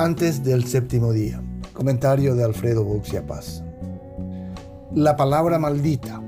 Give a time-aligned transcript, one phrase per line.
[0.00, 1.42] Antes del séptimo día.
[1.74, 3.62] Comentario de Alfredo Buxia Paz.
[4.94, 6.22] La palabra maldita.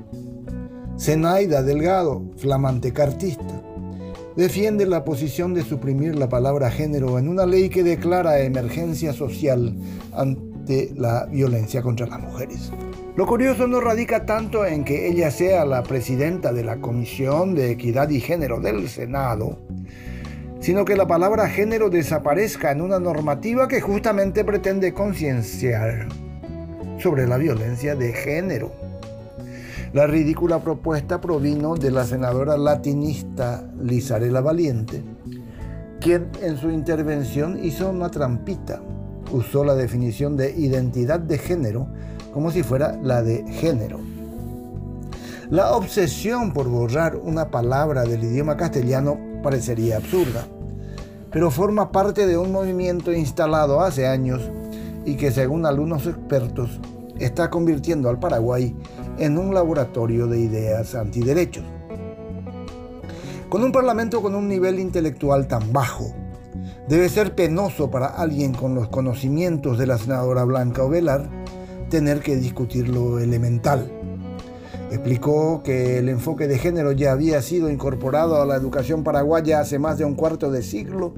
[0.99, 3.63] Zenaida Delgado, flamante cartista,
[4.35, 9.75] defiende la posición de suprimir la palabra género en una ley que declara emergencia social
[10.13, 12.71] ante la violencia contra las mujeres.
[13.15, 17.71] Lo curioso no radica tanto en que ella sea la presidenta de la Comisión de
[17.71, 19.57] Equidad y Género del Senado,
[20.63, 26.07] sino que la palabra género desaparezca en una normativa que justamente pretende concienciar
[26.99, 28.71] sobre la violencia de género.
[29.91, 35.03] La ridícula propuesta provino de la senadora latinista Lizarela Valiente,
[35.99, 38.81] quien en su intervención hizo una trampita.
[39.33, 41.87] Usó la definición de identidad de género
[42.33, 43.99] como si fuera la de género.
[45.49, 50.47] La obsesión por borrar una palabra del idioma castellano parecería absurda,
[51.31, 54.41] pero forma parte de un movimiento instalado hace años
[55.05, 56.79] y que según algunos expertos
[57.19, 58.75] está convirtiendo al Paraguay
[59.19, 61.63] en un laboratorio de ideas antiderechos.
[63.49, 66.05] Con un parlamento con un nivel intelectual tan bajo,
[66.87, 71.29] debe ser penoso para alguien con los conocimientos de la senadora Blanca Ovelar
[71.89, 73.91] tener que discutir lo elemental
[74.93, 79.79] Explicó que el enfoque de género ya había sido incorporado a la educación paraguaya hace
[79.79, 81.15] más de un cuarto de siglo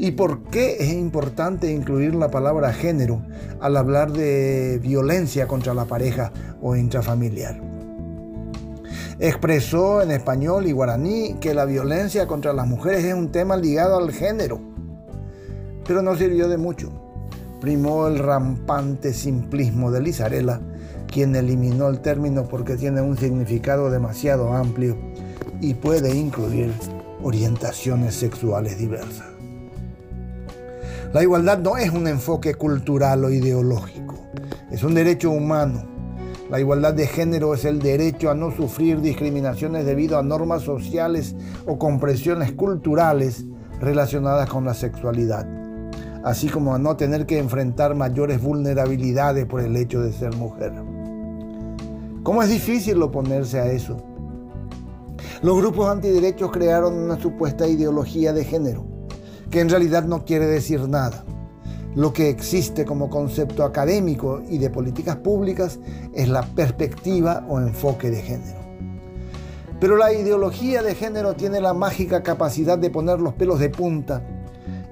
[0.00, 3.22] y por qué es importante incluir la palabra género
[3.60, 7.62] al hablar de violencia contra la pareja o intrafamiliar.
[9.20, 13.96] Expresó en español y guaraní que la violencia contra las mujeres es un tema ligado
[13.96, 14.60] al género,
[15.86, 17.07] pero no sirvió de mucho.
[17.60, 20.60] Primó el rampante simplismo de Lizarela
[21.08, 24.96] quien eliminó el término porque tiene un significado demasiado amplio
[25.60, 26.72] y puede incluir
[27.22, 29.26] orientaciones sexuales diversas.
[31.12, 34.16] La igualdad no es un enfoque cultural o ideológico,
[34.70, 35.84] es un derecho humano.
[36.50, 41.34] La igualdad de género es el derecho a no sufrir discriminaciones debido a normas sociales
[41.66, 43.44] o compresiones culturales
[43.80, 45.46] relacionadas con la sexualidad,
[46.28, 50.74] así como a no tener que enfrentar mayores vulnerabilidades por el hecho de ser mujer.
[52.22, 53.96] ¿Cómo es difícil oponerse a eso?
[55.40, 58.84] Los grupos antiderechos crearon una supuesta ideología de género,
[59.50, 61.24] que en realidad no quiere decir nada.
[61.94, 65.80] Lo que existe como concepto académico y de políticas públicas
[66.14, 68.58] es la perspectiva o enfoque de género.
[69.80, 74.22] Pero la ideología de género tiene la mágica capacidad de poner los pelos de punta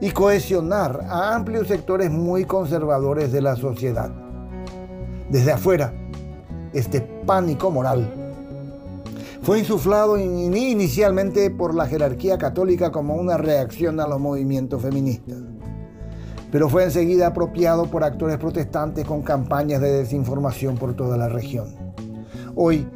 [0.00, 4.10] y cohesionar a amplios sectores muy conservadores de la sociedad.
[5.30, 5.92] Desde afuera,
[6.72, 8.12] este pánico moral.
[9.42, 15.38] Fue insuflado inicialmente por la jerarquía católica como una reacción a los movimientos feministas,
[16.50, 21.74] pero fue enseguida apropiado por actores protestantes con campañas de desinformación por toda la región.
[22.56, 22.88] Hoy,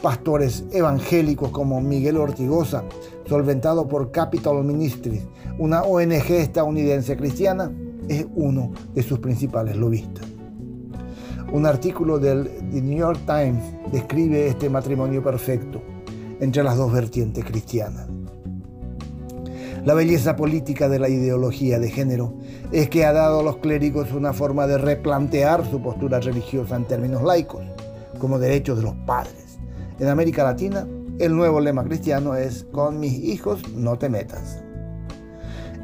[0.00, 2.84] pastores evangélicos como Miguel Ortigosa,
[3.28, 5.22] solventado por Capital Ministries,
[5.58, 7.70] una ONG estadounidense cristiana,
[8.08, 10.26] es uno de sus principales lobistas.
[11.52, 13.62] Un artículo del The New York Times
[13.92, 15.82] describe este matrimonio perfecto
[16.40, 18.08] entre las dos vertientes cristianas.
[19.84, 22.34] La belleza política de la ideología de género
[22.70, 26.84] es que ha dado a los clérigos una forma de replantear su postura religiosa en
[26.84, 27.62] términos laicos,
[28.18, 29.49] como derechos de los padres.
[30.00, 30.86] En América Latina,
[31.18, 34.64] el nuevo lema cristiano es, con mis hijos no te metas.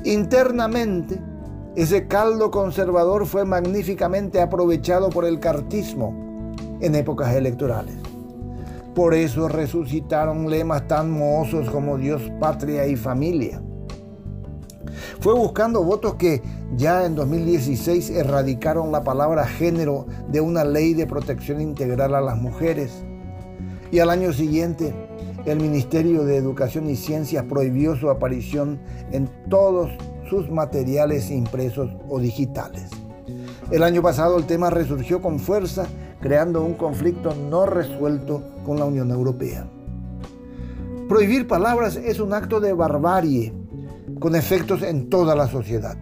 [0.05, 1.21] Internamente,
[1.75, 7.97] ese caldo conservador fue magníficamente aprovechado por el cartismo en épocas electorales.
[8.95, 13.61] Por eso resucitaron lemas tan mohosos como Dios, patria y familia.
[15.21, 16.41] Fue buscando votos que
[16.75, 22.39] ya en 2016 erradicaron la palabra género de una ley de protección integral a las
[22.39, 23.05] mujeres.
[23.91, 24.93] Y al año siguiente,
[25.45, 28.81] el Ministerio de Educación y Ciencias prohibió su aparición
[29.13, 29.91] en todos
[30.29, 32.91] sus materiales impresos o digitales.
[33.71, 35.87] El año pasado el tema resurgió con fuerza,
[36.21, 39.69] creando un conflicto no resuelto con la Unión Europea.
[41.09, 43.53] Prohibir palabras es un acto de barbarie
[44.19, 45.97] con efectos en toda la sociedad.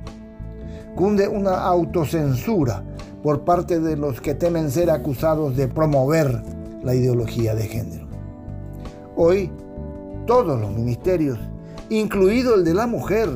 [0.94, 2.82] Cunde una autocensura
[3.22, 6.42] por parte de los que temen ser acusados de promover
[6.84, 8.06] la ideología de género.
[9.16, 9.50] Hoy,
[10.26, 11.38] todos los ministerios,
[11.88, 13.28] incluido el de la mujer,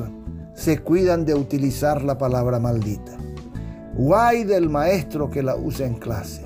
[0.53, 3.13] se cuidan de utilizar la palabra maldita.
[3.95, 6.43] Guay del maestro que la usa en clase.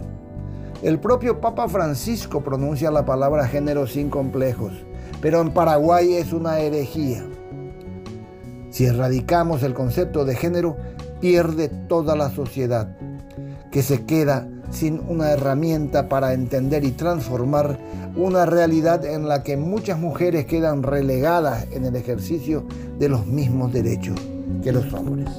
[0.81, 4.73] El propio Papa Francisco pronuncia la palabra género sin complejos,
[5.21, 7.25] pero en Paraguay es una herejía.
[8.69, 10.77] Si erradicamos el concepto de género,
[11.21, 12.97] pierde toda la sociedad,
[13.71, 17.79] que se queda sin una herramienta para entender y transformar
[18.15, 22.65] una realidad en la que muchas mujeres quedan relegadas en el ejercicio
[22.99, 24.19] de los mismos derechos
[24.63, 25.29] que los hombres.